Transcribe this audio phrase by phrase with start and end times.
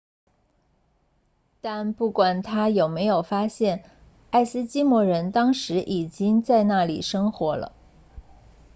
[1.61, 3.83] 但不管他有没有发现
[4.31, 7.71] 爱斯基摩人当时已经在那里生活了